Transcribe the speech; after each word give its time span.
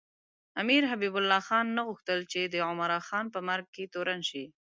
امیر 0.61 0.83
حبیب 0.91 1.13
الله 1.17 1.41
خان 1.47 1.65
نه 1.77 1.81
غوښتل 1.87 2.19
چې 2.31 2.41
د 2.53 2.55
عمراخان 2.69 3.25
په 3.33 3.39
مرګ 3.49 3.65
کې 3.75 3.91
تورن 3.93 4.19
شي. 4.29 4.45